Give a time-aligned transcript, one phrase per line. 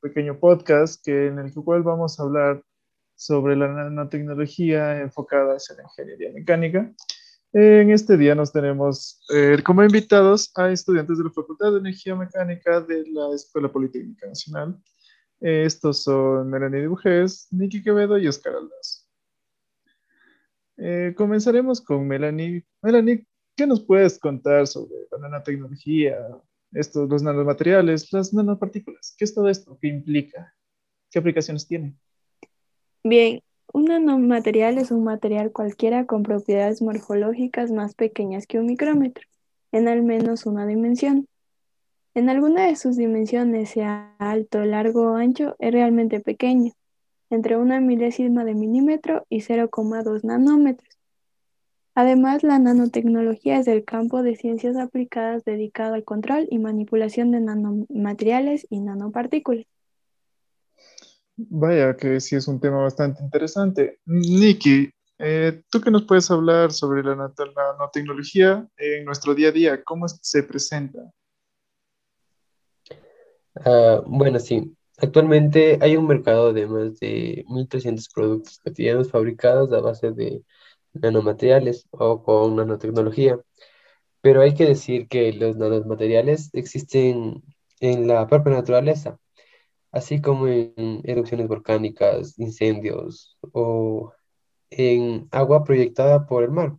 [0.00, 2.62] pequeño podcast que, en el cual vamos a hablar
[3.14, 6.92] sobre la nanotecnología enfocada en la ingeniería mecánica.
[7.52, 12.14] En este día nos tenemos eh, como invitados a estudiantes de la Facultad de Energía
[12.14, 14.80] Mecánica de la Escuela Politécnica Nacional.
[15.40, 19.08] estos son Melanie Dibujés, Nicky Quevedo y Oscar Aldaz.
[20.76, 22.64] Eh, comenzaremos con Melanie.
[22.80, 26.16] Melanie, ¿qué nos puedes contar sobre la nanotecnología,
[26.72, 29.14] estos, los nanomateriales, las nanopartículas?
[29.18, 29.78] ¿Qué es todo esto?
[29.80, 30.54] ¿Qué implica?
[31.10, 31.94] ¿Qué aplicaciones tiene?
[33.02, 33.40] Bien,
[33.72, 39.26] un nanomaterial es un material cualquiera con propiedades morfológicas más pequeñas que un micrómetro,
[39.72, 41.26] en al menos una dimensión.
[42.14, 46.72] En alguna de sus dimensiones, sea alto, largo o ancho, es realmente pequeño,
[47.30, 50.99] entre una milésima de milímetro y 0,2 nanómetros.
[51.94, 57.40] Además, la nanotecnología es el campo de ciencias aplicadas dedicado al control y manipulación de
[57.40, 59.66] nanomateriales y nanopartículas.
[61.36, 64.00] Vaya, que sí es un tema bastante interesante.
[64.04, 69.82] Nikki, eh, ¿tú qué nos puedes hablar sobre la nanotecnología en nuestro día a día?
[69.82, 71.00] ¿Cómo se presenta?
[73.64, 74.76] Ah, bueno, sí.
[74.98, 80.42] Actualmente hay un mercado de más de 1.300 productos cotidianos fabricados a base de
[80.92, 83.38] nanomateriales o con nanotecnología.
[84.20, 87.42] Pero hay que decir que los nanomateriales existen
[87.80, 89.18] en la propia naturaleza
[89.92, 94.12] así como en erupciones volcánicas, incendios o
[94.70, 96.76] en agua proyectada por el mar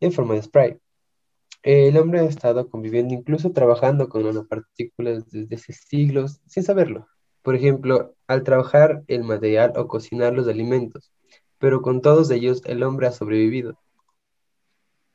[0.00, 0.78] en forma de spray.
[1.62, 7.08] El hombre ha estado conviviendo, incluso trabajando con nanopartículas desde hace siglos sin saberlo.
[7.42, 11.12] Por ejemplo, al trabajar el material o cocinar los alimentos,
[11.58, 13.78] pero con todos ellos el hombre ha sobrevivido.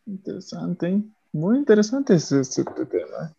[0.05, 3.33] Interesante, muy interesante ese, este tema.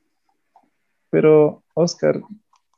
[1.11, 2.23] Pero, Oscar,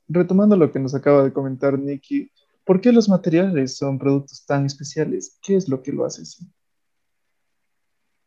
[0.08, 2.30] retomando lo que nos acaba de comentar Nikki,
[2.64, 5.38] ¿por qué los materiales son productos tan especiales?
[5.42, 6.44] ¿Qué es lo que lo hace así?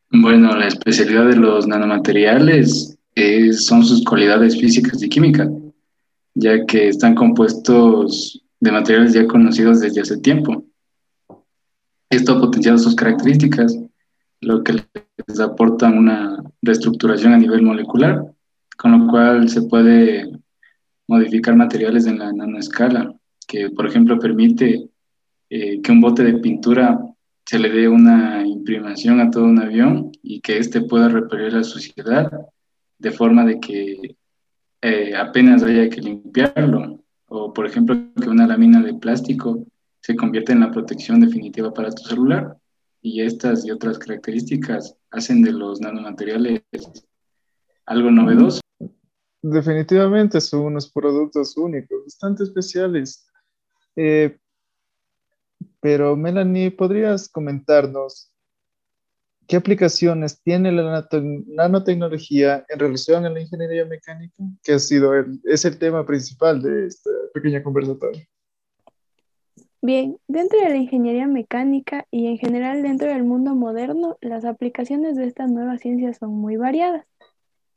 [0.10, 2.98] Bueno, la especialidad de los nanomateriales
[3.52, 5.50] son sus cualidades físicas y químicas,
[6.36, 10.64] ya que están compuestos de materiales ya conocidos desde hace tiempo.
[12.10, 13.78] Esto ha potenciado sus características,
[14.42, 14.74] lo que
[15.28, 18.24] les aporta una reestructuración a nivel molecular,
[18.78, 20.32] con lo cual se puede
[21.08, 23.14] modificar materiales en la nanoescala,
[23.48, 24.90] que por ejemplo permite
[25.50, 27.00] eh, que un bote de pintura
[27.46, 31.64] se le dé una imprimación a todo un avión y que éste pueda repeler la
[31.64, 32.30] suciedad
[33.00, 34.18] de forma de que
[34.82, 37.00] eh, apenas haya que limpiarlo.
[37.30, 39.66] O por ejemplo que una lámina de plástico
[40.08, 42.58] se convierta en la protección definitiva para tu celular.
[43.02, 46.62] Y estas y otras características hacen de los nanomateriales
[47.86, 48.62] algo novedoso.
[49.42, 53.28] Definitivamente son unos productos únicos, bastante especiales.
[53.98, 54.38] Eh,
[55.82, 58.32] pero Melanie, ¿podrías comentarnos
[59.46, 61.06] qué aplicaciones tiene la
[61.48, 64.36] nanotecnología en relación a la ingeniería mecánica?
[64.64, 65.12] Que ha sido
[65.44, 68.26] es el tema principal de esta pequeña conversatorio.
[69.82, 75.16] Bien, dentro de la ingeniería mecánica y en general dentro del mundo moderno, las aplicaciones
[75.16, 77.06] de estas nuevas ciencias son muy variadas.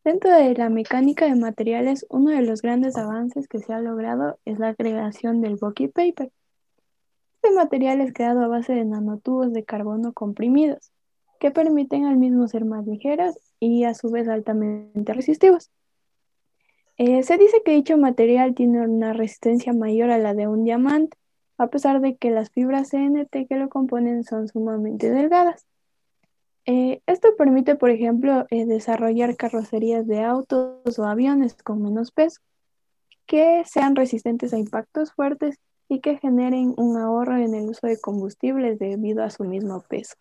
[0.03, 4.39] Dentro de la mecánica de materiales, uno de los grandes avances que se ha logrado
[4.47, 6.33] es la creación del bucket paper.
[7.43, 10.93] Este material es creado a base de nanotubos de carbono comprimidos,
[11.39, 15.71] que permiten al mismo ser más ligeros y a su vez altamente resistivos.
[16.97, 21.17] Eh, se dice que dicho material tiene una resistencia mayor a la de un diamante,
[21.61, 25.67] a pesar de que las fibras CNT que lo componen son sumamente delgadas.
[26.65, 32.41] Eh, esto permite, por ejemplo, eh, desarrollar carrocerías de autos o aviones con menos peso,
[33.27, 35.57] que sean resistentes a impactos fuertes
[35.87, 40.15] y que generen un ahorro en el uso de combustibles debido a su mismo peso.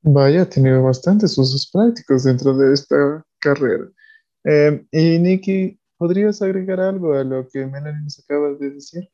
[0.00, 3.86] Vaya, tiene bastantes usos prácticos dentro de esta carrera.
[4.44, 9.08] Eh, y Nikki, ¿podrías agregar algo a lo que Melanie nos acaba de decir?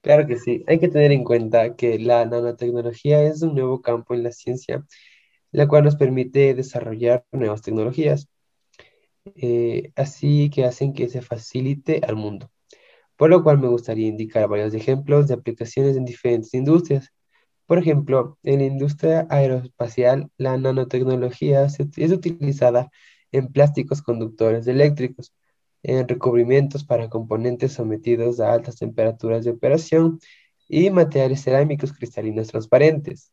[0.00, 4.14] Claro que sí, hay que tener en cuenta que la nanotecnología es un nuevo campo
[4.14, 4.86] en la ciencia,
[5.50, 8.28] la cual nos permite desarrollar nuevas tecnologías,
[9.24, 12.48] eh, así que hacen que se facilite al mundo.
[13.16, 17.10] Por lo cual me gustaría indicar varios ejemplos de aplicaciones en diferentes industrias.
[17.66, 22.88] Por ejemplo, en la industria aeroespacial, la nanotecnología es utilizada
[23.32, 25.34] en plásticos conductores eléctricos,
[25.84, 30.18] en recubrimientos para componentes sometidos a altas temperaturas de operación
[30.68, 33.30] y materiales cerámicos cristalinos transparentes.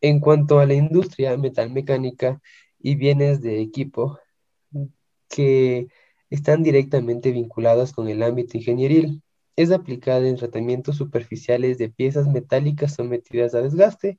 [0.00, 2.40] En cuanto a la industria metalmecánica
[2.78, 4.18] y bienes de equipo,
[5.28, 5.88] que
[6.28, 9.22] están directamente vinculadas con el ámbito ingenieril.
[9.56, 14.18] Es aplicada en tratamientos superficiales de piezas metálicas sometidas a desgaste,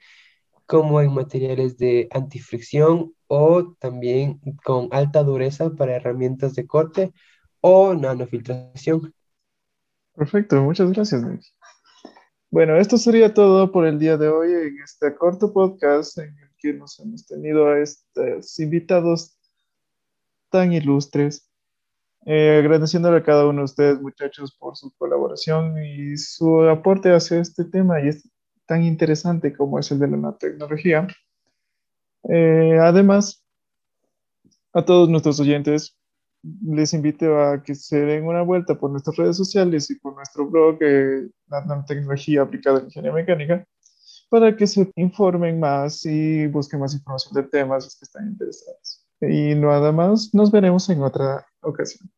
[0.72, 7.12] como en materiales de antifricción o también con alta dureza para herramientas de corte
[7.60, 9.14] o nanofiltración.
[10.16, 11.24] Perfecto, muchas gracias.
[12.50, 16.50] Bueno, esto sería todo por el día de hoy en este corto podcast en el
[16.58, 19.38] que nos hemos tenido a estos invitados
[20.50, 21.52] tan ilustres.
[22.26, 27.42] Eh, agradeciéndole a cada uno de ustedes, muchachos, por su colaboración y su aporte hacia
[27.42, 28.24] este tema y es
[28.66, 31.08] tan interesante como es el de la nanotecnología.
[32.30, 33.44] Eh, además,
[34.74, 35.98] a todos nuestros oyentes,
[36.44, 40.48] les invito a que se den una vuelta por nuestras redes sociales y por nuestro
[40.48, 43.66] blog, eh, Nanotecnología Aplicada en Ingeniería Mecánica,
[44.30, 49.06] para que se informen más y busquen más información de temas que están interesados.
[49.22, 52.10] Y nada más, nos veremos en otra ocasión.